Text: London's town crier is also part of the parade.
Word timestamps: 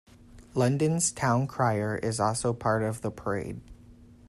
London's 0.55 1.11
town 1.11 1.45
crier 1.45 1.95
is 1.95 2.19
also 2.19 2.53
part 2.53 2.81
of 2.81 3.01
the 3.01 3.11
parade. 3.11 3.61